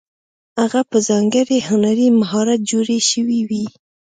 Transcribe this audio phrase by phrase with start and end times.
[0.59, 3.65] هغه په ځانګړي هنري مهارت جوړې شوې وې.